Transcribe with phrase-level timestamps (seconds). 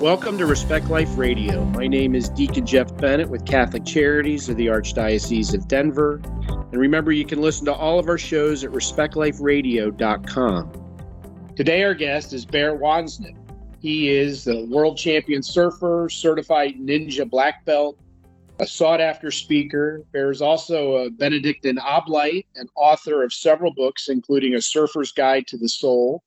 [0.00, 1.64] Welcome to Respect Life Radio.
[1.66, 6.20] My name is Deacon Jeff Bennett with Catholic Charities of the Archdiocese of Denver.
[6.48, 10.72] And remember, you can listen to all of our shows at respectliferadio.com.
[11.54, 13.36] Today, our guest is Bear Woznick.
[13.78, 17.96] He is the world champion surfer, certified ninja black belt,
[18.58, 20.02] a sought after speaker.
[20.12, 25.46] Bear is also a Benedictine Oblate and author of several books, including A Surfer's Guide
[25.46, 26.23] to the Soul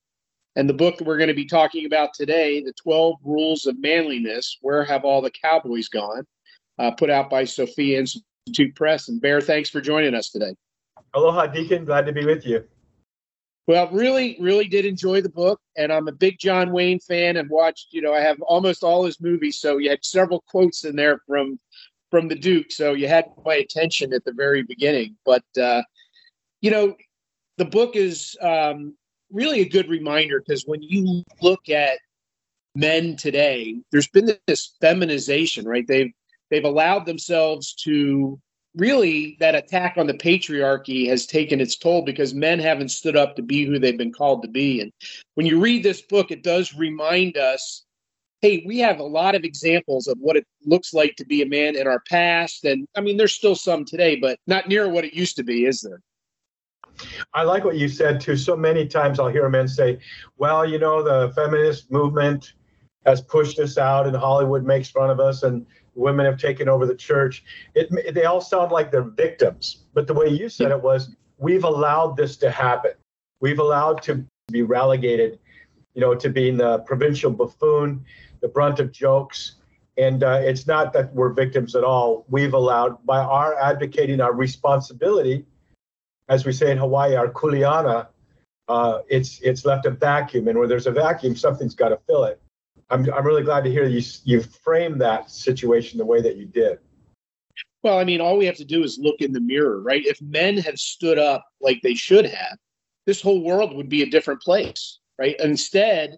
[0.58, 3.80] and the book that we're going to be talking about today, The 12 Rules of
[3.80, 6.26] Manliness Where Have All the Cowboys Gone?
[6.80, 9.08] Uh, put out by Sophia Institute Press.
[9.08, 10.56] And Bear, thanks for joining us today.
[11.14, 11.86] Aloha, Deacon.
[11.86, 12.64] Glad to be with you.
[13.68, 15.62] Well, really, really did enjoy the book.
[15.78, 19.06] And I'm a big John Wayne fan and watched, you know, I have almost all
[19.06, 19.62] his movies.
[19.62, 21.60] So you had several quotes in there from
[22.10, 22.72] from the Duke.
[22.72, 25.18] So you had my attention at the very beginning.
[25.26, 25.84] But, uh,
[26.62, 26.96] you know,
[27.58, 28.96] the book is um,
[29.32, 32.00] really a good reminder because when you look at
[32.76, 35.86] men today, there's been this feminization, right?
[35.88, 36.12] They've
[36.50, 38.40] they've allowed themselves to
[38.76, 43.36] really that attack on the patriarchy has taken its toll because men haven't stood up
[43.36, 44.82] to be who they've been called to be.
[44.82, 44.92] And
[45.36, 47.84] when you read this book, it does remind us
[48.42, 51.46] hey, we have a lot of examples of what it looks like to be a
[51.48, 52.66] man in our past.
[52.66, 55.66] And I mean, there's still some today, but not near what it used to be,
[55.66, 56.02] is there?
[57.34, 58.36] I like what you said too.
[58.36, 60.00] So many times I'll hear men say,
[60.38, 62.54] well, you know, the feminist movement
[63.06, 66.86] has pushed us out and Hollywood makes fun of us and women have taken over
[66.86, 67.44] the church.
[67.76, 69.86] It, they all sound like they're victims.
[69.94, 72.92] But the way you said it was, we've allowed this to happen.
[73.40, 75.40] We've allowed to be relegated,
[75.94, 78.04] you know, to being the provincial buffoon,
[78.42, 79.56] the brunt of jokes.
[79.98, 82.26] And uh, it's not that we're victims at all.
[82.30, 85.46] We've allowed, by our advocating our responsibility
[86.30, 88.08] as we say in Hawaii, our kuleana,
[88.68, 92.26] uh, it's it's left a vacuum, and where there's a vacuum, something's got to fill
[92.26, 92.42] it.
[92.90, 96.46] I'm I'm really glad to hear you you frame that situation the way that you
[96.46, 96.80] did.
[97.84, 100.06] Well, I mean, all we have to do is look in the mirror, right?
[100.06, 102.58] If men had stood up like they should have,
[103.06, 105.36] this whole world would be a different place, right?
[105.40, 106.18] Instead,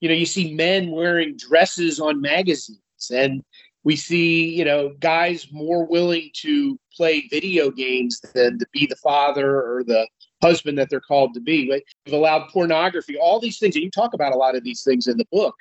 [0.00, 3.42] you know, you see men wearing dresses on magazines and
[3.84, 8.96] we see you know guys more willing to play video games than to be the
[8.96, 10.06] father or the
[10.42, 11.70] husband that they're called to be.
[12.06, 15.06] We've allowed pornography all these things and you talk about a lot of these things
[15.06, 15.54] in the book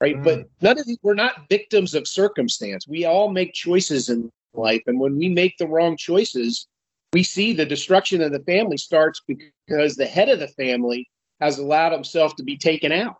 [0.00, 0.16] right?
[0.16, 0.24] Mm.
[0.24, 2.86] but none of these we're not victims of circumstance.
[2.86, 6.66] We all make choices in life and when we make the wrong choices
[7.12, 11.08] we see the destruction of the family starts because the head of the family
[11.40, 13.16] has allowed himself to be taken out.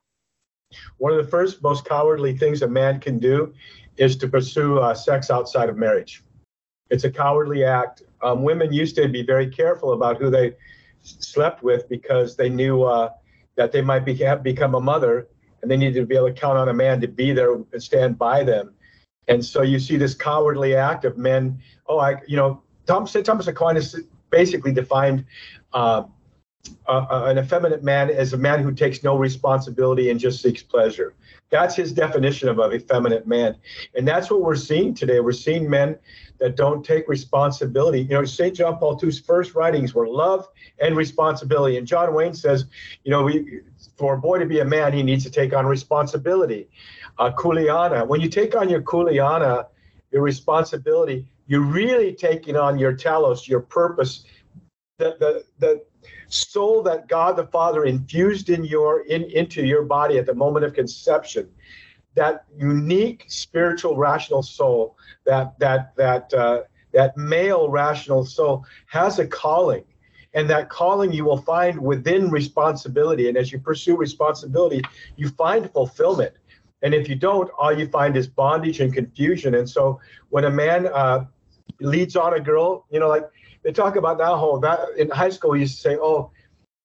[0.99, 3.55] One of the first most cowardly things a man can do
[3.97, 6.23] is to pursue uh, sex outside of marriage.
[6.91, 8.03] It's a cowardly act.
[8.23, 10.55] Um, women used to be very careful about who they
[11.03, 13.11] slept with because they knew uh,
[13.56, 15.29] that they might be, become a mother
[15.62, 17.83] and they needed to be able to count on a man to be there and
[17.83, 18.75] stand by them.
[19.29, 21.61] And so you see this cowardly act of men.
[21.89, 23.97] Oh, I, you know, Thomas, Thomas Aquinas
[24.31, 25.25] basically defined
[25.73, 26.05] uh,
[26.87, 31.15] uh, an effeminate man is a man who takes no responsibility and just seeks pleasure.
[31.50, 33.56] That's his definition of an effeminate man.
[33.94, 35.21] And that's what we're seeing today.
[35.21, 35.97] We're seeing men
[36.38, 38.03] that don't take responsibility.
[38.03, 38.55] You know, St.
[38.55, 40.49] John Paul II's first writings were love
[40.81, 41.78] and responsibility.
[41.78, 42.66] And John Wayne says,
[43.05, 43.60] you know, we,
[43.97, 46.69] for a boy to be a man, he needs to take on responsibility.
[47.19, 49.66] Uh, kuleana, when you take on your kuleana,
[50.10, 54.25] your responsibility, you're really taking on your telos, your purpose,
[54.99, 55.84] the, the, the,
[56.28, 60.65] soul that God the Father infused in your in into your body at the moment
[60.65, 61.49] of conception,
[62.15, 66.62] that unique spiritual rational soul, that that that uh,
[66.93, 69.84] that male rational soul has a calling.
[70.34, 73.28] And that calling you will find within responsibility.
[73.31, 74.83] And as you pursue responsibility,
[75.17, 76.34] you find fulfillment.
[76.83, 79.55] And if you don't, all you find is bondage and confusion.
[79.55, 81.25] And so when a man uh,
[81.81, 83.25] leads on a girl, you know, like
[83.66, 86.31] they talk about that whole that in high school we used to say, oh,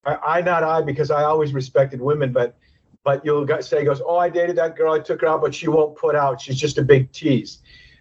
[0.03, 2.57] I, I not I because I always respected women, but
[3.03, 5.67] but you'll say goes, oh, I dated that girl, I took her out, but she
[5.67, 6.41] won't put out.
[6.41, 7.59] She's just a big tease.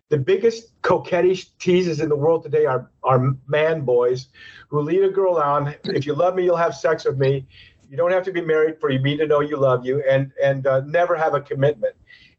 [0.08, 4.28] The biggest coquettish teases in the world today are are man boys
[4.70, 5.74] who lead a girl on.
[5.84, 7.46] If you love me, you'll have sex with me.
[7.90, 10.66] You don't have to be married for me to know you love you, and and
[10.66, 11.94] uh, never have a commitment.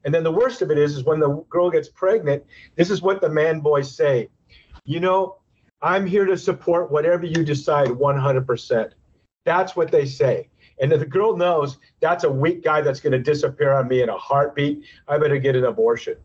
[0.06, 2.44] And then the worst of it is, is when the girl gets pregnant.
[2.76, 4.30] This is what the man boys say.
[4.86, 5.41] You know,
[5.82, 8.92] I'm here to support whatever you decide 100%.
[9.46, 10.50] That's what they say.
[10.80, 14.02] And if the girl knows that's a weak guy that's going to disappear on me
[14.02, 16.16] in a heartbeat, I better get an abortion.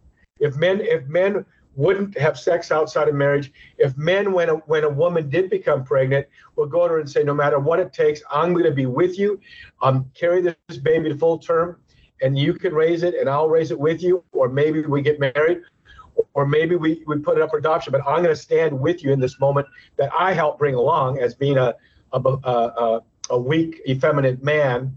[0.41, 1.45] If men, if men
[1.75, 5.85] wouldn't have sex outside of marriage, if men, when a, when a woman did become
[5.85, 6.27] pregnant,
[6.57, 8.87] will go to her and say, no matter what it takes, I'm going to be
[8.87, 9.41] with you,
[9.83, 11.79] um, carry this baby to full term,
[12.23, 15.21] and you can raise it and I'll raise it with you, or maybe we get
[15.21, 15.63] married,
[16.35, 19.03] or maybe we, we put it up for adoption, but I'm going to stand with
[19.03, 19.67] you in this moment
[19.97, 21.75] that I helped bring along as being a,
[22.13, 24.97] a, a, a weak, effeminate man.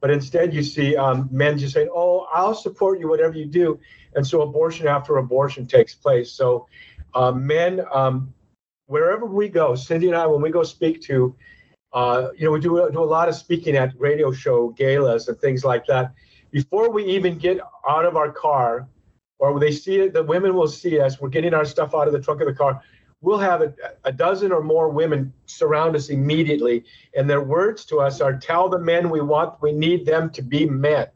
[0.00, 3.78] But instead, you see um, men just saying, Oh, I'll support you, whatever you do.
[4.14, 6.32] And so abortion after abortion takes place.
[6.32, 6.66] So,
[7.14, 8.32] uh, men, um,
[8.86, 11.34] wherever we go, Cindy and I, when we go speak to,
[11.92, 15.38] uh, you know, we do, do a lot of speaking at radio show galas and
[15.38, 16.14] things like that.
[16.50, 18.88] Before we even get out of our car,
[19.40, 21.20] or they see it, the women will see us.
[21.20, 22.80] We're getting our stuff out of the trunk of the car.
[23.22, 26.84] We'll have a, a dozen or more women surround us immediately,
[27.16, 30.42] and their words to us are, "Tell the men we want, we need them to
[30.42, 31.06] be men."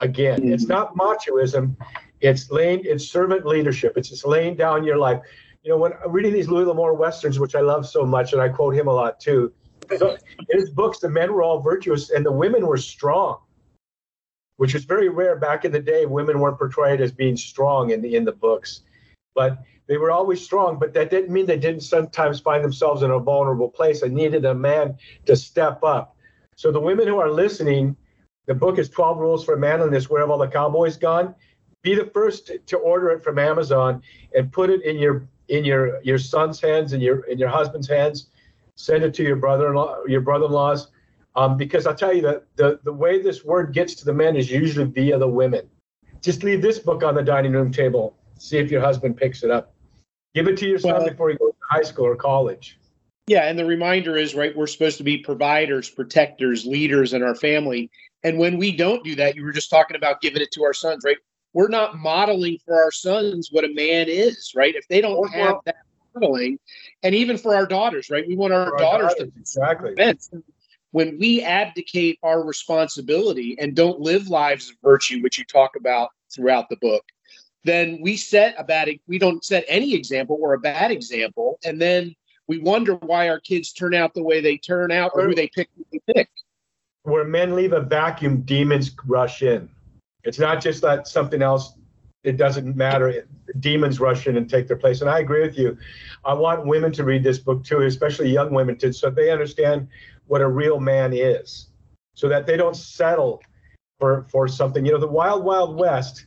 [0.00, 0.52] Again, mm-hmm.
[0.52, 1.76] it's not machoism;
[2.20, 3.94] it's laying, it's servant leadership.
[3.96, 5.20] It's just laying down your life.
[5.62, 8.48] You know, when reading these Louis L'Amour westerns, which I love so much, and I
[8.48, 9.52] quote him a lot too.
[9.98, 10.16] So
[10.50, 13.38] in his books, the men were all virtuous and the women were strong
[14.56, 16.06] which was very rare back in the day.
[16.06, 18.82] Women weren't portrayed as being strong in the in the books,
[19.34, 20.78] but they were always strong.
[20.78, 24.44] But that didn't mean they didn't sometimes find themselves in a vulnerable place and needed
[24.44, 26.16] a man to step up.
[26.56, 27.96] So the women who are listening,
[28.46, 30.08] the book is 12 Rules for Manliness.
[30.08, 31.34] Where have all the cowboys gone?
[31.82, 34.02] Be the first to order it from Amazon
[34.34, 37.88] and put it in your in your your son's hands and your in your husband's
[37.88, 38.28] hands.
[38.74, 40.88] Send it to your brother-in-law, your brother-in-laws
[41.36, 44.36] um, because I'll tell you that the, the way this word gets to the men
[44.36, 45.68] is usually via the women.
[46.22, 48.16] Just leave this book on the dining room table.
[48.38, 49.74] See if your husband picks it up.
[50.34, 52.78] Give it to your son well, before he goes to high school or college.
[53.26, 57.34] Yeah, and the reminder is right, we're supposed to be providers, protectors, leaders in our
[57.34, 57.90] family.
[58.22, 60.72] And when we don't do that, you were just talking about giving it to our
[60.72, 61.16] sons, right?
[61.52, 64.74] We're not modeling for our sons what a man is, right?
[64.74, 65.76] If they don't have that
[66.14, 66.58] modeling,
[67.02, 68.26] and even for our daughters, right?
[68.26, 69.94] We want our, our daughters, daughters, to exactly
[70.96, 76.08] when we abdicate our responsibility and don't live lives of virtue, which you talk about
[76.34, 77.04] throughout the book,
[77.64, 81.78] then we set a bad we don't set any example or a bad example, and
[81.78, 82.14] then
[82.48, 85.50] we wonder why our kids turn out the way they turn out or who they
[85.54, 86.30] pick who they pick.
[87.02, 89.68] Where men leave a vacuum, demons rush in.
[90.24, 91.74] It's not just that something else.
[92.24, 93.28] It doesn't matter.
[93.60, 95.02] Demons rush in and take their place.
[95.02, 95.76] And I agree with you.
[96.24, 99.88] I want women to read this book too, especially young women, to so they understand
[100.26, 101.68] what a real man is
[102.14, 103.42] so that they don't settle
[103.98, 104.84] for, for something.
[104.84, 106.26] You know, the Wild Wild West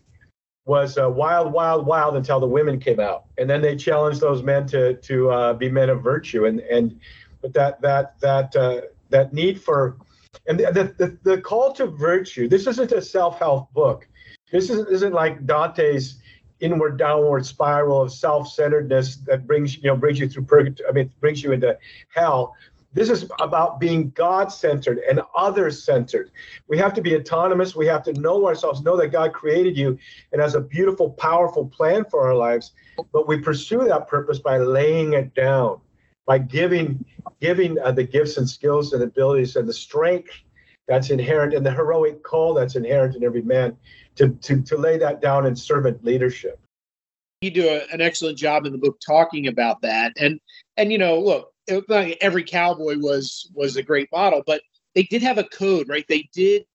[0.66, 4.44] was uh, wild, wild, wild until the women came out, and then they challenged those
[4.44, 7.00] men to to uh, be men of virtue, and and
[7.42, 9.98] but that that that uh, that need for
[10.48, 12.48] and the, the the call to virtue.
[12.48, 14.08] This isn't a self help book.
[14.52, 16.20] This isn't, isn't like Dante's
[16.60, 20.90] inward downward spiral of self centeredness that brings you know brings you through purgatory.
[20.90, 21.78] I mean brings you into
[22.14, 22.56] hell.
[22.92, 26.32] This is about being God centered and other centered.
[26.68, 27.76] We have to be autonomous.
[27.76, 29.98] We have to know ourselves, know that God created you
[30.32, 32.72] and has a beautiful, powerful plan for our lives.
[33.14, 35.80] But we pursue that purpose by laying it down,
[36.26, 37.06] by giving,
[37.40, 40.32] giving uh, the gifts and skills and abilities and the strength
[40.88, 43.78] that's inherent and the heroic call that's inherent in every man
[44.16, 46.60] to, to, to lay that down in servant leadership.
[47.42, 50.14] You do a, an excellent job in the book talking about that.
[50.20, 50.42] And,
[50.76, 54.62] and, you know, look, every cowboy was was a great model, but
[54.96, 56.06] they did have a code, right?
[56.08, 56.66] They did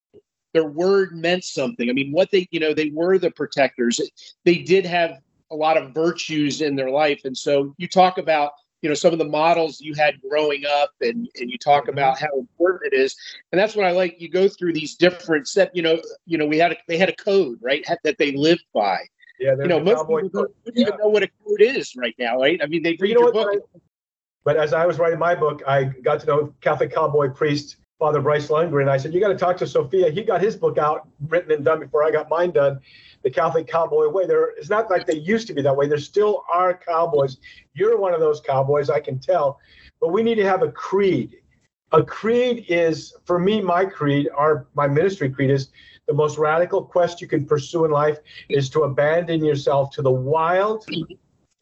[0.53, 1.91] their word meant something.
[1.91, 4.01] I mean, what they you know they were the protectors.
[4.45, 5.19] They did have
[5.51, 8.53] a lot of virtues in their life, and so you talk about
[8.85, 11.93] you know some of the models you had growing up and and you talk mm-hmm.
[11.95, 13.17] about how important it is
[13.51, 16.45] and that's what i like you go through these different set you know you know
[16.45, 18.99] we had a, they had a code right that they lived by
[19.41, 20.83] yeah you know most people don't yeah.
[20.83, 23.23] even know what a code is right now right i mean they read you know
[23.23, 23.71] your book
[24.45, 28.21] but as I was writing my book, I got to know Catholic cowboy priest Father
[28.21, 28.89] Bryce Lungren.
[28.89, 30.11] I said, You got to talk to Sophia.
[30.11, 32.81] He got his book out, written and done before I got mine done.
[33.23, 34.27] The Catholic Cowboy Way.
[34.27, 35.89] There, it's not like they used to be that way.
[35.89, 37.39] There still are cowboys.
[37.73, 39.59] You're one of those cowboys, I can tell.
[40.01, 41.37] But we need to have a creed.
[41.93, 45.71] A creed is, for me, my creed, our my ministry creed is
[46.07, 48.19] the most radical quest you can pursue in life
[48.51, 50.85] is to abandon yourself to the wild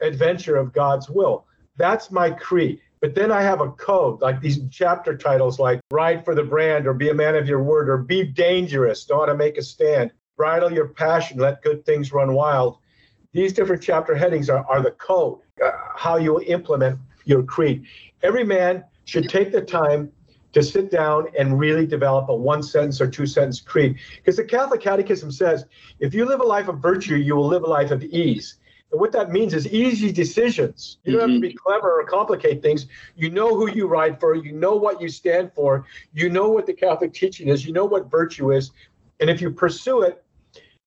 [0.00, 1.46] adventure of God's will.
[1.76, 2.80] That's my creed.
[3.00, 6.86] But then I have a code, like these chapter titles, like Ride for the Brand,
[6.86, 9.62] or Be a Man of Your Word, or Be Dangerous, Know How to Make a
[9.62, 12.78] Stand, Bridle Your Passion, Let Good Things Run Wild.
[13.32, 17.86] These different chapter headings are, are the code, uh, how you implement your creed.
[18.22, 20.12] Every man should take the time
[20.52, 23.98] to sit down and really develop a one sentence or two sentence creed.
[24.16, 25.64] Because the Catholic Catechism says
[25.98, 28.56] if you live a life of virtue, you will live a life of ease.
[28.92, 30.98] And what that means is easy decisions.
[31.04, 31.30] You don't mm-hmm.
[31.30, 31.56] have to be mm-hmm.
[31.66, 32.86] clever or complicate things.
[33.16, 34.34] You know who you ride for.
[34.34, 35.86] You know what you stand for.
[36.12, 37.66] You know what the Catholic teaching is.
[37.66, 38.70] You know what virtue is.
[39.18, 40.22] And if you pursue it,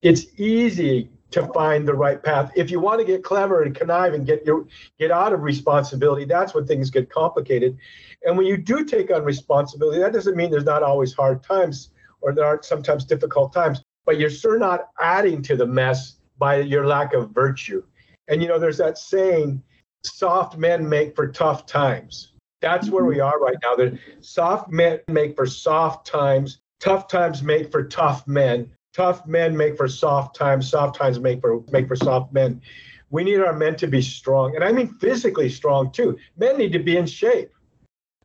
[0.04, 2.52] it's easy to find the right path.
[2.56, 4.68] If you want to get clever and connive and get your
[5.00, 7.78] get out of responsibility, that's when things get complicated.
[8.24, 11.90] And when you do take on responsibility, that doesn't mean there's not always hard times
[12.22, 16.58] or there aren't sometimes difficult times, but you're sure not adding to the mess by
[16.58, 17.84] your lack of virtue.
[18.28, 19.62] And you know, there's that saying,
[20.04, 22.34] soft men make for tough times.
[22.62, 23.28] That's where we mm-hmm.
[23.28, 23.76] are right now.
[23.76, 29.58] The soft men make for soft times, tough times make for tough men tough men
[29.58, 32.62] make for soft times, soft times make for make for soft men.
[33.10, 36.18] We need our men to be strong, and I mean physically strong too.
[36.38, 37.52] Men need to be in shape.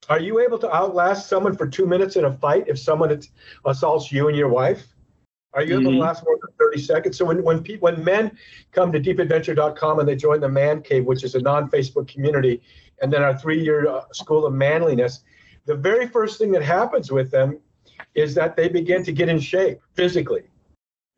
[0.09, 3.21] Are you able to outlast someone for two minutes in a fight if someone
[3.65, 4.95] assaults you and your wife?
[5.53, 5.83] Are you mm-hmm.
[5.83, 7.19] able to last more than 30 seconds?
[7.19, 8.37] So when when, pe- when men
[8.73, 12.63] come to deepadventure.com and they join the Man Cave, which is a non-Facebook community,
[13.03, 15.25] and then our three-year uh, school of manliness,
[15.67, 17.59] the very first thing that happens with them
[18.15, 20.43] is that they begin to get in shape physically.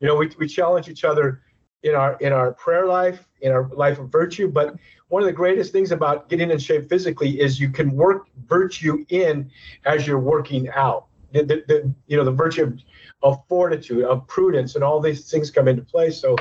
[0.01, 1.43] You know, we, we challenge each other
[1.83, 4.49] in our in our prayer life, in our life of virtue.
[4.49, 4.77] But
[5.09, 9.05] one of the greatest things about getting in shape physically is you can work virtue
[9.09, 9.51] in
[9.85, 11.07] as you're working out.
[11.33, 12.81] The, the, the you know the virtue of,
[13.23, 16.11] of fortitude, of prudence, and all these things come into play.
[16.11, 16.37] So.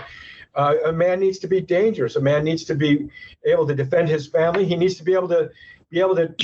[0.54, 2.18] Uh, a man needs to be dangerous.
[2.18, 3.08] A man needs to be
[3.46, 4.66] able to defend his family.
[4.66, 5.50] He needs to be able to
[5.90, 6.36] be able to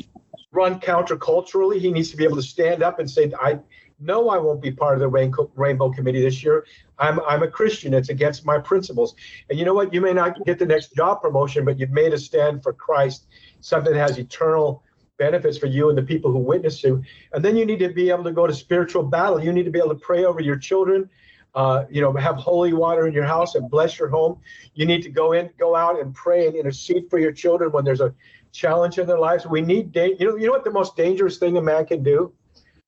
[0.53, 1.77] run counterculturally.
[1.77, 3.60] He needs to be able to stand up and say, "I
[4.00, 6.65] no, I won't be part of the Rainbow, Rainbow Committee this year.
[7.00, 7.94] I'm I'm a Christian.
[7.94, 9.15] It's against my principles.
[9.50, 9.94] And you know what?
[9.94, 13.27] You may not get the next job promotion, but you've made a stand for Christ,
[13.60, 14.84] something that has eternal
[15.18, 17.04] benefits for you and the people who witness you.
[17.34, 19.44] And then you need to be able to go to spiritual battle.
[19.44, 21.10] You need to be able to pray over your children.
[21.56, 24.40] Uh, you know, have holy water in your house and bless your home.
[24.76, 27.84] You need to go in, go out and pray and intercede for your children when
[27.84, 28.14] there's a
[28.52, 29.48] challenge in their lives.
[29.48, 32.04] We need, da- you know, you know what the most dangerous thing a man can
[32.04, 32.32] do?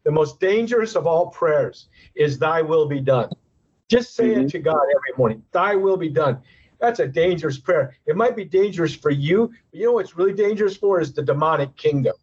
[0.03, 3.29] The most dangerous of all prayers is thy will be done.
[3.87, 4.41] Just say mm-hmm.
[4.41, 5.43] it to God every morning.
[5.51, 6.39] Thy will be done.
[6.79, 7.95] That's a dangerous prayer.
[8.05, 11.21] It might be dangerous for you, but you know what's really dangerous for is the
[11.21, 12.15] demonic kingdom.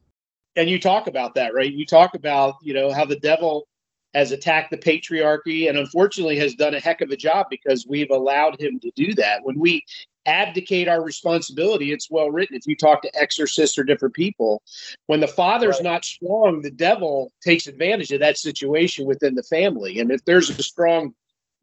[0.56, 1.70] And you talk about that, right?
[1.70, 3.68] You talk about, you know, how the devil
[4.14, 8.10] has attacked the patriarchy and unfortunately has done a heck of a job because we've
[8.10, 9.44] allowed him to do that.
[9.44, 9.84] When we
[10.26, 11.92] abdicate our responsibility.
[11.92, 12.56] It's well written.
[12.56, 14.62] If you talk to exorcists or different people,
[15.06, 15.84] when the father's right.
[15.84, 20.00] not strong, the devil takes advantage of that situation within the family.
[20.00, 21.14] And if there's a strong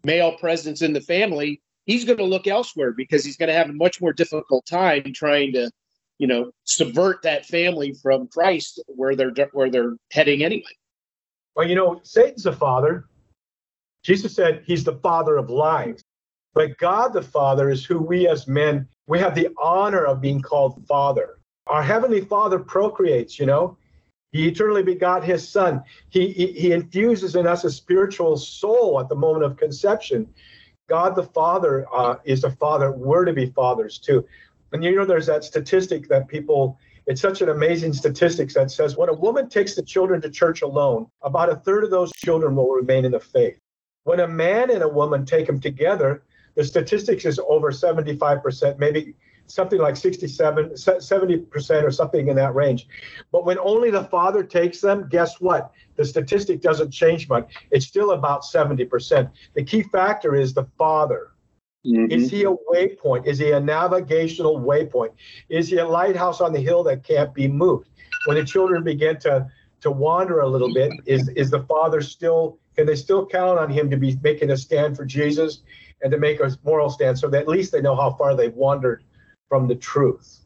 [0.03, 3.69] male presence in the family, he's going to look elsewhere because he's going to have
[3.69, 5.71] a much more difficult time trying to,
[6.17, 10.63] you know, subvert that family from Christ where they're where they're heading anyway.
[11.55, 13.05] Well, you know, Satan's a father.
[14.03, 16.03] Jesus said he's the father of lies.
[16.53, 20.41] But God the Father is who we as men, we have the honor of being
[20.41, 21.39] called Father.
[21.67, 23.77] Our Heavenly Father procreates, you know.
[24.31, 25.83] He eternally begot his son.
[26.09, 30.27] He, he, he infuses in us a spiritual soul at the moment of conception.
[30.87, 32.91] God the Father uh, is a father.
[32.91, 34.25] We're to be fathers too.
[34.71, 38.97] And you know, there's that statistic that people, it's such an amazing statistic that says
[38.97, 42.55] when a woman takes the children to church alone, about a third of those children
[42.55, 43.59] will remain in the faith.
[44.03, 46.23] When a man and a woman take them together,
[46.55, 49.15] the statistics is over 75%, maybe
[49.47, 52.87] something like 67, 70% or something in that range.
[53.31, 55.71] But when only the father takes them, guess what?
[55.95, 57.53] The statistic doesn't change much.
[57.71, 59.29] It's still about 70%.
[59.55, 61.31] The key factor is the father.
[61.85, 62.11] Mm-hmm.
[62.11, 63.27] Is he a waypoint?
[63.27, 65.11] Is he a navigational waypoint?
[65.49, 67.89] Is he a lighthouse on the hill that can't be moved?
[68.25, 69.47] When the children begin to
[69.81, 72.57] to wander a little bit, is is the father still?
[72.77, 75.61] Can they still count on him to be making a stand for Jesus?
[76.03, 78.53] and to make a moral stand so that at least they know how far they've
[78.53, 79.03] wandered
[79.49, 80.39] from the truth.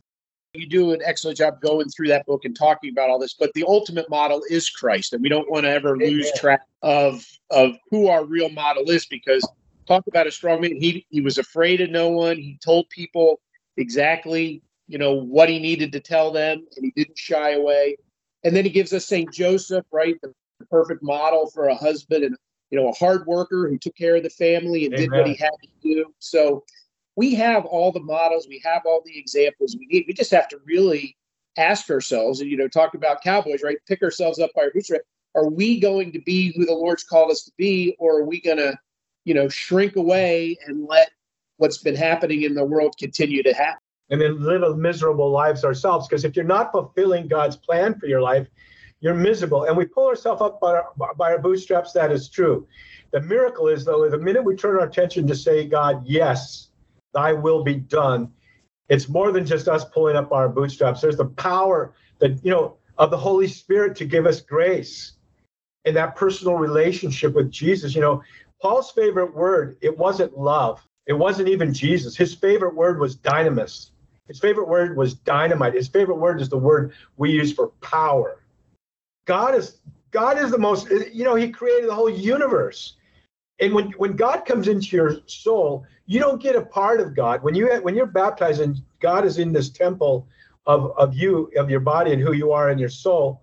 [0.53, 3.51] You do an excellent job going through that book and talking about all this, but
[3.53, 7.77] the ultimate model is Christ, and we don't want to ever lose track of of
[7.91, 9.47] who our real model is because
[9.87, 10.75] talk about a strong man.
[10.75, 12.37] He he was afraid of no one.
[12.37, 13.39] He told people
[13.75, 17.97] exactly you know what he needed to tell them, and he didn't shy away.
[18.43, 20.33] And then he gives us Saint Joseph, right, the
[20.71, 22.35] perfect model for a husband and
[22.69, 25.09] you know, a hard worker who took care of the family and Amen.
[25.09, 26.13] did what he had to do.
[26.19, 26.63] So
[27.17, 30.05] we have all the models, we have all the examples we need.
[30.07, 31.17] We just have to really
[31.57, 33.77] ask ourselves, and you know, talk about cowboys, right?
[33.87, 35.03] Pick ourselves up by our bootstraps.
[35.35, 38.39] Are we going to be who the Lord's called us to be, or are we
[38.39, 38.77] going to,
[39.25, 41.09] you know, shrink away and let
[41.57, 43.81] what's been happening in the world continue to happen?
[44.09, 46.07] And then live miserable lives ourselves.
[46.07, 48.47] Because if you're not fulfilling God's plan for your life,
[48.99, 49.65] you're miserable.
[49.65, 51.91] And we pull ourselves up by our, by our bootstraps.
[51.93, 52.67] That is true.
[53.11, 56.66] The miracle is, though, the minute we turn our attention to say, God, yes,
[57.17, 58.31] thy will be done,
[58.89, 61.01] it's more than just us pulling up our bootstraps.
[61.01, 65.13] There's the power that, you know, of the Holy Spirit to give us grace
[65.85, 67.95] in that personal relationship with Jesus.
[67.95, 68.21] You know,
[68.61, 70.85] Paul's favorite word, it wasn't love.
[71.07, 72.15] It wasn't even Jesus.
[72.15, 73.89] His favorite word was dynamis.
[74.27, 75.73] His favorite word was dynamite.
[75.73, 78.43] His favorite word is the word we use for power.
[79.25, 79.79] God is
[80.11, 82.96] God is the most you know, he created the whole universe.
[83.59, 87.43] And when when God comes into your soul, you don't get a part of God.
[87.43, 90.27] When you when you're baptized and God is in this temple
[90.65, 93.41] of of you of your body and who you are in your soul,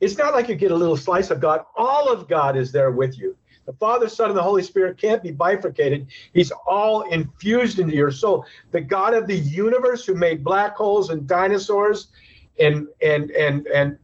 [0.00, 1.64] it's not like you get a little slice of God.
[1.76, 3.36] All of God is there with you.
[3.66, 6.06] The Father, Son, and the Holy Spirit can't be bifurcated.
[6.32, 8.46] He's all infused into your soul.
[8.70, 12.08] The God of the universe who made black holes and dinosaurs
[12.58, 13.98] and and and and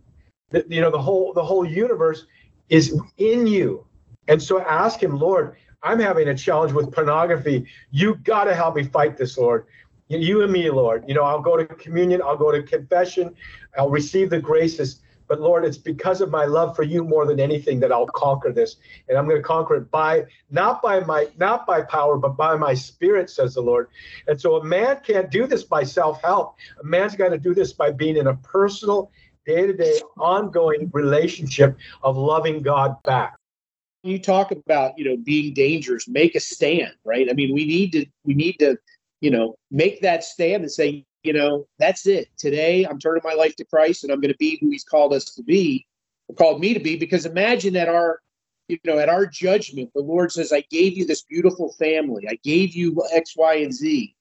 [0.50, 2.26] the, you know the whole the whole universe
[2.68, 3.87] is in you.
[4.29, 7.67] And so ask him, Lord, I'm having a challenge with pornography.
[7.91, 9.67] You got to help me fight this, Lord.
[10.09, 11.05] You and me, Lord.
[11.09, 13.35] You know, I'll go to communion, I'll go to confession,
[13.76, 15.00] I'll receive the graces
[15.33, 18.52] but Lord, it's because of my love for you more than anything that I'll conquer
[18.52, 18.76] this.
[19.09, 22.55] And I'm going to conquer it by not by my not by power, but by
[22.55, 23.88] my spirit, says the Lord.
[24.26, 26.57] And so a man can't do this by self-help.
[26.83, 29.11] A man's got to do this by being in a personal,
[29.47, 33.38] day-to-day, ongoing relationship of loving God back
[34.02, 37.92] you talk about you know being dangerous make a stand right i mean we need
[37.92, 38.76] to we need to
[39.21, 42.28] you know make that stand and say you know, that's it.
[42.37, 45.12] Today, I'm turning my life to Christ, and I'm going to be who He's called
[45.12, 45.87] us to be,
[46.28, 46.97] or called me to be.
[46.97, 48.21] Because imagine that our,
[48.68, 52.26] you know, at our judgment, the Lord says, "I gave you this beautiful family.
[52.28, 54.14] I gave you X, Y, and Z,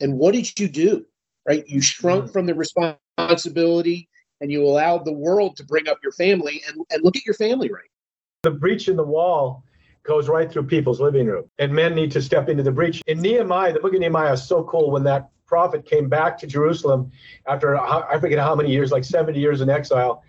[0.00, 1.06] and what did you do?
[1.46, 1.66] Right?
[1.68, 2.32] You shrunk mm-hmm.
[2.32, 4.08] from the responsibility,
[4.40, 7.36] and you allowed the world to bring up your family, and and look at your
[7.36, 7.84] family right.
[8.42, 9.64] The breach in the wall
[10.02, 13.02] goes right through people's living room, and men need to step into the breach.
[13.06, 16.46] In Nehemiah, the book of Nehemiah is so cool when that prophet came back to
[16.46, 17.12] Jerusalem
[17.46, 20.22] after I forget how many years, like 70 years in exile,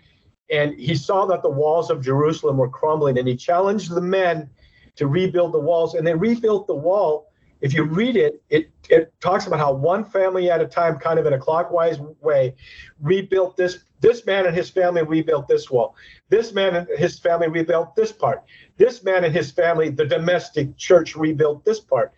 [0.50, 4.50] and he saw that the walls of Jerusalem were crumbling, and he challenged the men
[4.96, 7.32] to rebuild the walls, and they rebuilt the wall.
[7.62, 11.18] If you read it, it it talks about how one family at a time, kind
[11.18, 12.56] of in a clockwise way,
[13.00, 13.84] rebuilt this.
[14.02, 15.94] This man and his family rebuilt this wall.
[16.28, 18.42] This man and his family rebuilt this part.
[18.76, 22.12] This man and his family, the domestic church, rebuilt this part.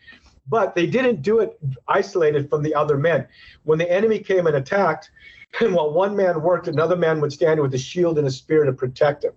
[0.49, 3.29] But they didn't do it isolated from the other men.
[3.65, 5.11] When the enemy came and attacked,
[5.61, 8.65] and while one man worked, another man would stand with a shield and a spear
[8.65, 9.35] to protect him.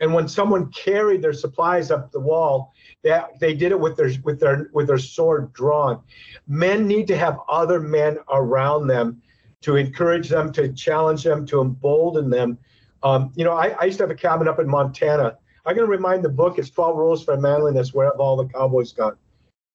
[0.00, 4.10] And when someone carried their supplies up the wall, they, they did it with their
[4.24, 6.02] with their with their sword drawn.
[6.48, 9.22] Men need to have other men around them
[9.62, 12.58] to encourage them, to challenge them, to embolden them.
[13.02, 15.38] Um, you know, I, I used to have a cabin up in Montana.
[15.64, 18.46] I'm going to remind the book, it's 12 Rules for Manliness, where have all the
[18.46, 19.16] cowboys gone?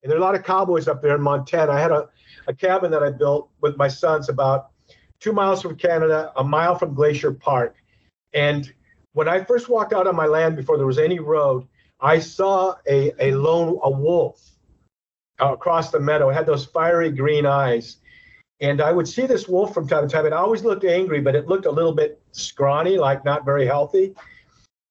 [0.03, 1.71] And there are a lot of cowboys up there in Montana.
[1.71, 2.09] I had a,
[2.47, 4.69] a cabin that I built with my sons about
[5.19, 7.75] two miles from Canada, a mile from Glacier Park.
[8.33, 8.71] And
[9.13, 11.67] when I first walked out on my land before there was any road,
[11.99, 14.51] I saw a, a lone a wolf
[15.39, 16.29] across the meadow.
[16.29, 17.97] It had those fiery green eyes.
[18.59, 20.25] And I would see this wolf from time to time.
[20.25, 24.15] It always looked angry, but it looked a little bit scrawny, like not very healthy.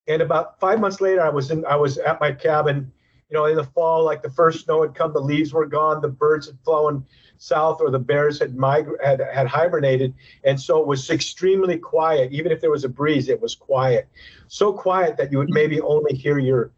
[0.07, 2.93] And about five months later, I was in I was at my cabin
[3.31, 6.01] you know, in the fall, like the first snow had come, the leaves were gone,
[6.01, 7.05] the birds had flown
[7.39, 12.33] south, or the bears had migra- had, had hibernated, and so it was extremely quiet.
[12.33, 14.09] Even if there was a breeze, it was quiet,
[14.49, 16.71] so quiet that you would maybe only hear your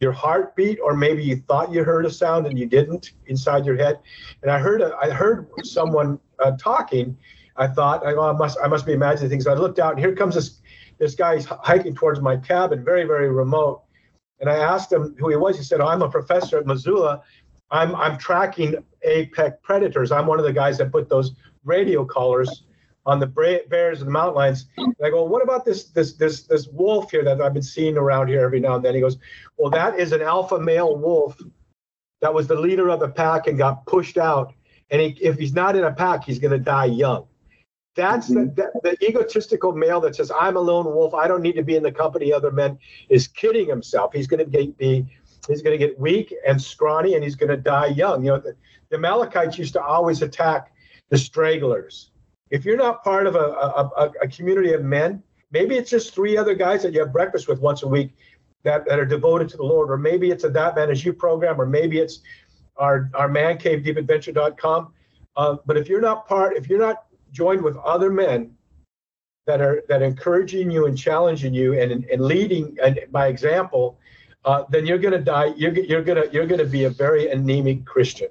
[0.00, 3.76] your heartbeat, or maybe you thought you heard a sound and you didn't inside your
[3.76, 4.00] head.
[4.42, 7.16] And I heard a, I heard someone uh, talking.
[7.56, 9.44] I thought, I, I must I must be imagining things.
[9.44, 10.60] So I looked out, and here comes this
[10.98, 13.82] this guy hiking towards my cabin, very very remote
[14.40, 15.56] and I asked him who he was.
[15.56, 17.22] He said, oh, I'm a professor at Missoula.
[17.70, 20.10] I'm, I'm tracking apex predators.
[20.10, 21.32] I'm one of the guys that put those
[21.64, 22.64] radio collars
[23.10, 24.66] on the bears and the mountain lions.
[24.76, 27.96] And I go, what about this this this this wolf here that I've been seeing
[27.96, 28.94] around here every now and then?
[28.94, 29.18] He goes,
[29.56, 31.36] well, that is an alpha male wolf
[32.20, 34.54] that was the leader of the pack and got pushed out.
[34.90, 37.26] And he, if he's not in a pack, he's going to die young.
[37.96, 38.54] That's the, mm-hmm.
[38.54, 41.12] the, the, egotistical male that says, I'm a lone wolf.
[41.12, 44.12] I don't need to be in the company of other men is kidding himself.
[44.12, 45.06] He's going to be,
[45.48, 48.24] he's going to get weak and scrawny and he's going to die young.
[48.24, 48.54] You know, the,
[48.90, 50.72] the Amalekites used to always attack
[51.08, 52.09] the stragglers.
[52.50, 56.36] If you're not part of a, a, a, community of men, maybe it's just three
[56.36, 58.16] other guys that you have breakfast with once a week
[58.64, 61.12] that, that are devoted to the Lord, or maybe it's a That Man Is You
[61.12, 62.20] program, or maybe it's
[62.76, 64.92] our, our man cave deepadventure.com.
[65.36, 68.52] Uh, but if you're not part, if you're not joined with other men
[69.46, 73.98] that are that encouraging you and challenging you and, and leading and by example,
[74.44, 75.52] uh, then you're going to die.
[75.56, 78.28] You're, you're going to you're going to be a very anemic Christian.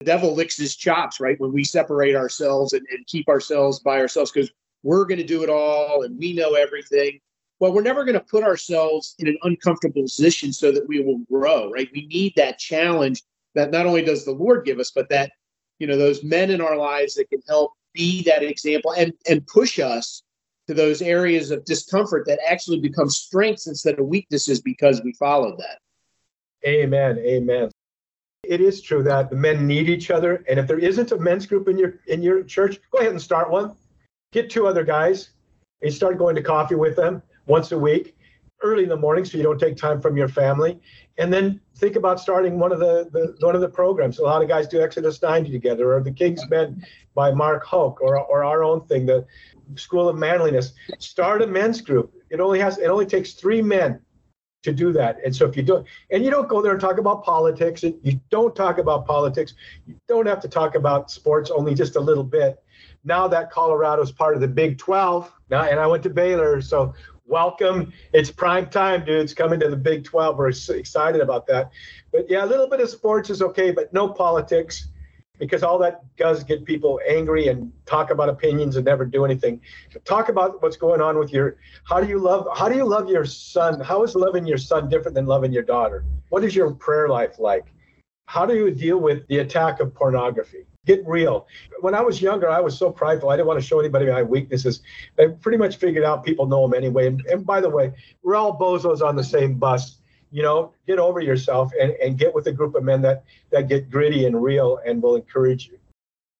[0.00, 1.40] The devil licks his chops, right?
[1.40, 4.50] When we separate ourselves and, and keep ourselves by ourselves because
[4.82, 7.20] we're going to do it all and we know everything.
[7.58, 11.18] well, we're never going to put ourselves in an uncomfortable position so that we will
[11.30, 11.88] grow, right?
[11.92, 13.22] We need that challenge
[13.54, 15.32] that not only does the Lord give us, but that,
[15.78, 19.46] you know, those men in our lives that can help be that example and, and
[19.46, 20.22] push us
[20.68, 25.58] to those areas of discomfort that actually become strengths instead of weaknesses because we followed
[25.58, 25.78] that.
[26.66, 27.18] Amen.
[27.18, 27.70] Amen.
[28.48, 30.44] It is true that the men need each other.
[30.48, 33.20] And if there isn't a men's group in your in your church, go ahead and
[33.20, 33.74] start one.
[34.32, 35.30] Get two other guys
[35.82, 38.16] and start going to coffee with them once a week,
[38.62, 40.80] early in the morning, so you don't take time from your family.
[41.18, 44.18] And then think about starting one of the, the one of the programs.
[44.18, 48.00] A lot of guys do Exodus 90 together, or the King's Men by Mark Houck,
[48.00, 49.26] or or our own thing, the
[49.76, 50.72] School of Manliness.
[50.98, 52.12] Start a men's group.
[52.30, 54.00] It only has it only takes three men
[54.62, 55.18] to do that.
[55.24, 57.94] And so if you don't, and you don't go there and talk about politics, and
[58.02, 59.54] you don't talk about politics,
[59.86, 62.62] you don't have to talk about sports only just a little bit.
[63.04, 66.60] Now that Colorado is part of the Big 12, now, and I went to Baylor,
[66.60, 67.92] so welcome.
[68.12, 70.36] It's prime time, dudes, coming to the Big 12.
[70.36, 71.70] We're excited about that.
[72.12, 74.88] But yeah, a little bit of sports is okay, but no politics
[75.38, 79.60] because all that does get people angry and talk about opinions and never do anything.
[80.04, 83.08] Talk about what's going on with your how do you love how do you love
[83.08, 83.80] your son?
[83.80, 86.04] How is loving your son different than loving your daughter?
[86.28, 87.66] What is your prayer life like?
[88.26, 90.66] How do you deal with the attack of pornography?
[90.84, 91.46] Get real.
[91.80, 93.30] When I was younger, I was so prideful.
[93.30, 94.82] I didn't want to show anybody my weaknesses.
[95.18, 97.08] I pretty much figured out people know them anyway.
[97.08, 99.98] And, and by the way, we're all bozos on the same bus
[100.30, 103.68] you know, get over yourself and, and get with a group of men that that
[103.68, 105.78] get gritty and real and will encourage you.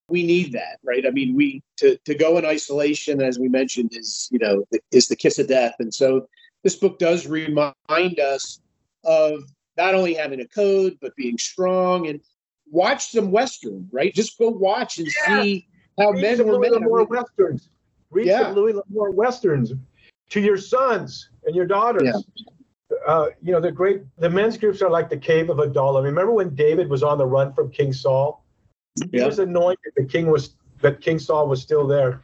[0.09, 1.05] We need that, right?
[1.07, 5.09] I mean, we to to go in isolation, as we mentioned, is you know is
[5.09, 6.29] the kiss of death, and so
[6.63, 8.61] this book does remind us
[9.05, 9.45] of
[9.77, 12.21] not only having a code but being strong and
[12.71, 14.15] watch some western, right?
[14.15, 15.43] Just go watch and yeah.
[15.43, 15.69] see
[15.99, 16.81] how Read men were made.
[16.81, 17.69] More westerns.
[18.11, 18.43] Read yeah.
[18.43, 19.73] some Louis L'Amour westerns
[20.31, 22.05] to your sons and your daughters.
[22.05, 22.45] Yeah
[23.07, 26.05] uh, you know, the great the men's groups are like the cave of Adullam.
[26.05, 28.45] Remember when David was on the run from King Saul?
[29.13, 29.93] He was anointed.
[29.97, 32.23] The king was that King Saul was still there.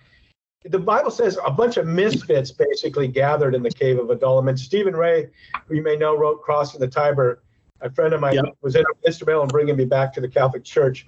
[0.65, 4.49] The Bible says a bunch of misfits basically gathered in the cave of Adullam.
[4.49, 5.29] And Stephen Ray,
[5.67, 7.43] who you may know, wrote Crossing the Tiber.
[7.81, 8.45] A friend of mine yep.
[8.63, 11.05] was instrumental in bringing me back to the Catholic Church.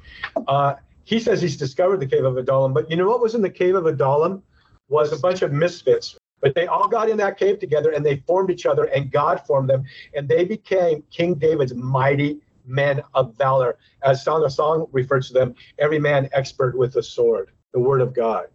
[0.48, 2.72] Uh, he says he's discovered the cave of Adullam.
[2.72, 4.42] But you know what was in the cave of Adullam?
[4.88, 8.16] Was a bunch of misfits but they all got in that cave together and they
[8.26, 9.82] formed each other, and God formed them,
[10.14, 13.78] and they became King David's mighty men of valor.
[14.02, 18.02] As Song of Song refers to them, every man expert with a sword, the word
[18.02, 18.48] of God.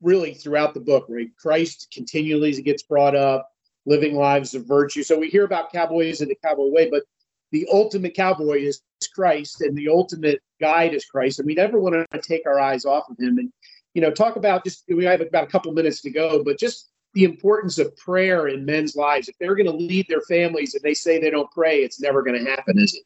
[0.00, 1.28] Really, throughout the book, right?
[1.40, 3.52] Christ continually gets brought up,
[3.86, 5.04] living lives of virtue.
[5.04, 7.04] So we hear about cowboys in the cowboy way, but
[7.52, 8.80] the ultimate cowboy is
[9.14, 12.84] Christ, and the ultimate guide is Christ, and we never want to take our eyes
[12.84, 13.38] off of him.
[13.38, 13.52] And
[13.94, 16.91] you know, talk about just we have about a couple minutes to go, but just
[17.14, 19.28] the importance of prayer in men's lives.
[19.28, 22.22] If they're going to lead their families and they say they don't pray, it's never
[22.22, 23.02] going to happen, is it?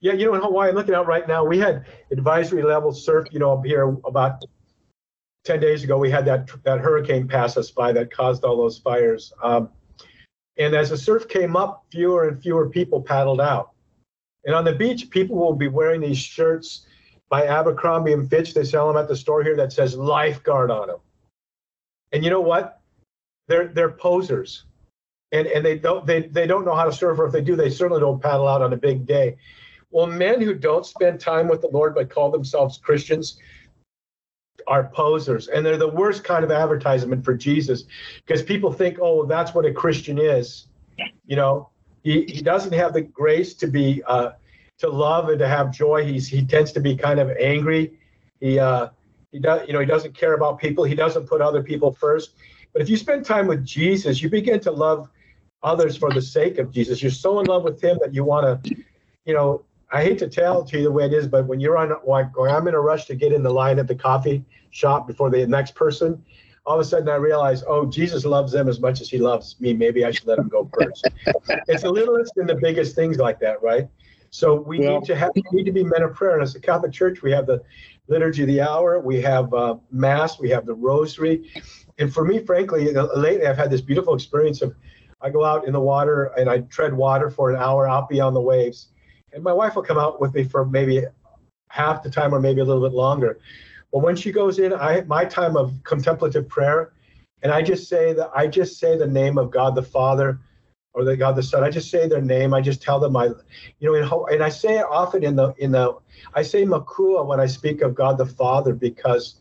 [0.00, 3.28] Yeah, you know, in Hawaii, I'm looking out right now, we had advisory level surf,
[3.30, 4.42] you know, up here about
[5.44, 8.78] 10 days ago, we had that, that hurricane pass us by that caused all those
[8.78, 9.32] fires.
[9.42, 9.68] Um,
[10.56, 13.70] and as the surf came up, fewer and fewer people paddled out.
[14.44, 16.86] And on the beach, people will be wearing these shirts
[17.28, 18.54] by Abercrombie and Fitch.
[18.54, 20.98] They sell them at the store here that says lifeguard on them.
[22.12, 22.79] And you know what?
[23.50, 24.64] They're they're posers,
[25.32, 27.56] and and they don't they they don't know how to surf, or if they do,
[27.56, 29.36] they certainly don't paddle out on a big day.
[29.90, 33.38] Well, men who don't spend time with the Lord but call themselves Christians
[34.68, 37.84] are posers, and they're the worst kind of advertisement for Jesus,
[38.24, 40.68] because people think, oh, that's what a Christian is.
[41.26, 41.70] You know,
[42.04, 44.32] he he doesn't have the grace to be uh,
[44.78, 46.04] to love and to have joy.
[46.04, 47.98] He's he tends to be kind of angry.
[48.40, 48.90] He uh,
[49.32, 50.84] he does you know he doesn't care about people.
[50.84, 52.34] He doesn't put other people first.
[52.72, 55.08] But if you spend time with Jesus, you begin to love
[55.62, 57.02] others for the sake of Jesus.
[57.02, 58.74] You're so in love with Him that you want to,
[59.24, 61.76] you know, I hate to tell to you the way it is, but when you're
[61.76, 65.06] on, like, I'm in a rush to get in the line at the coffee shop
[65.08, 66.22] before the next person,
[66.64, 69.56] all of a sudden I realize, oh, Jesus loves them as much as He loves
[69.60, 69.72] me.
[69.72, 71.08] Maybe I should let Him go first.
[71.66, 73.88] it's the littlest and the biggest things like that, right?
[74.30, 76.34] So we well, need to have we need to be men of prayer.
[76.34, 77.62] And as a Catholic Church, we have the
[78.06, 81.50] liturgy of the hour, we have uh, Mass, we have the Rosary,
[82.00, 84.74] and for me, frankly, uh, lately I've had this beautiful experience of
[85.20, 88.34] I go out in the water and I tread water for an hour out beyond
[88.34, 88.88] the waves.
[89.32, 91.04] And my wife will come out with me for maybe
[91.68, 93.38] half the time or maybe a little bit longer.
[93.92, 96.92] But when she goes in, I my time of contemplative prayer,
[97.42, 100.40] and I just say that I just say the name of God the Father
[100.94, 101.62] or the God the Son.
[101.62, 102.54] I just say their name.
[102.54, 103.30] I just tell them I,
[103.78, 105.98] you know, and I say it often in the in the
[106.34, 109.39] I say Makua when I speak of God the Father because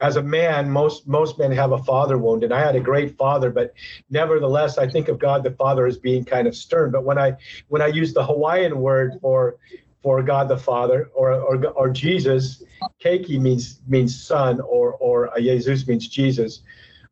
[0.00, 3.16] as a man, most most men have a father wound, and I had a great
[3.16, 3.72] father, but
[4.10, 6.90] nevertheless, I think of God the Father as being kind of stern.
[6.90, 7.36] But when I
[7.68, 9.56] when I use the Hawaiian word for
[10.02, 12.62] for God the Father or or, or Jesus,
[13.02, 16.62] Keiki means means son, or or a Jesus means Jesus,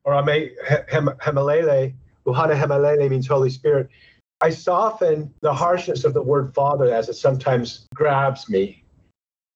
[0.05, 0.51] or Ame
[0.91, 1.95] Hemalele,
[2.27, 3.89] Uhane Hemolele means Holy Spirit.
[4.41, 8.83] I soften the harshness of the word Father as it sometimes grabs me,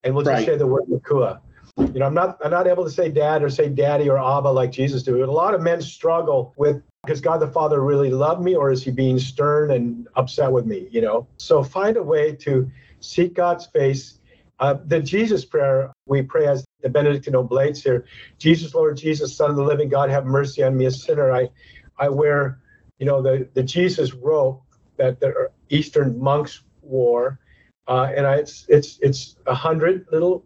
[0.05, 0.47] and we'll just right.
[0.47, 1.41] say the word Makua
[1.79, 4.49] you know, I'm not I'm not able to say dad or say daddy or Abba
[4.49, 5.15] like Jesus did.
[5.15, 8.83] A lot of men struggle with because God the Father really loved me, or is
[8.83, 10.89] he being stern and upset with me?
[10.91, 14.19] You know, so find a way to seek God's face.
[14.59, 18.07] Uh, the Jesus prayer we pray as the Benedictine Oblates here.
[18.39, 21.31] Jesus, Lord Jesus, Son of the Living God, have mercy on me, a sinner.
[21.31, 21.51] I,
[21.99, 22.61] I wear,
[22.99, 24.61] you know, the the Jesus robe
[24.97, 27.39] that the Eastern monks wore,
[27.87, 30.45] uh, and I, it's it's it's a hundred little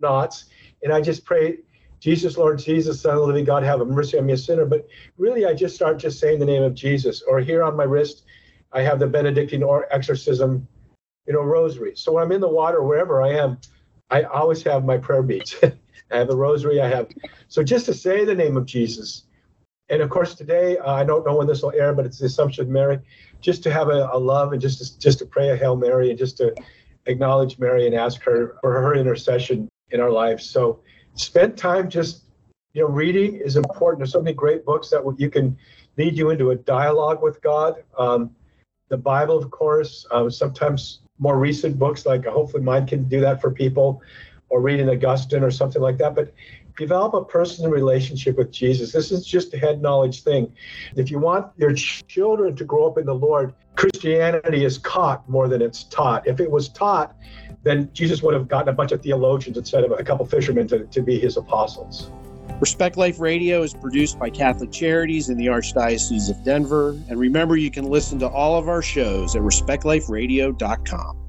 [0.00, 0.46] knots
[0.82, 1.58] and I just pray,
[2.00, 4.64] Jesus, Lord Jesus, Son of the living God, have mercy on me, a sinner.
[4.64, 7.22] But really, I just start just saying the name of Jesus.
[7.22, 8.24] Or here on my wrist,
[8.72, 10.66] I have the Benedictine or exorcism,
[11.26, 11.92] you know, rosary.
[11.94, 13.58] So when I'm in the water, wherever I am,
[14.10, 15.54] I always have my prayer beads.
[16.10, 16.80] I have the rosary.
[16.80, 17.08] I have
[17.48, 19.24] so just to say the name of Jesus,
[19.88, 22.26] and of course today uh, I don't know when this will air, but it's the
[22.26, 22.98] Assumption of Mary.
[23.40, 26.10] Just to have a, a love and just to, just to pray a Hail Mary
[26.10, 26.54] and just to
[27.06, 30.48] acknowledge Mary and ask her for her intercession in our lives.
[30.48, 30.80] So
[31.14, 32.24] spend time just
[32.72, 34.00] you know reading is important.
[34.00, 35.56] There's so many great books that you can
[35.96, 37.82] lead you into a dialogue with God.
[37.98, 38.34] Um,
[38.88, 43.40] the Bible, of course, uh, sometimes more recent books like hopefully mine can do that
[43.40, 44.02] for people,
[44.48, 46.14] or reading Augustine or something like that.
[46.14, 46.32] But
[46.76, 48.92] develop a personal relationship with Jesus.
[48.92, 50.52] This is just a head knowledge thing.
[50.96, 55.48] If you want your children to grow up in the Lord, Christianity is caught more
[55.48, 56.26] than it's taught.
[56.26, 57.16] If it was taught,
[57.62, 60.84] then Jesus would have gotten a bunch of theologians instead of a couple fishermen to,
[60.86, 62.10] to be his apostles.
[62.60, 66.90] Respect Life Radio is produced by Catholic Charities in the Archdiocese of Denver.
[67.08, 71.21] And remember, you can listen to all of our shows at respectliferadio.com.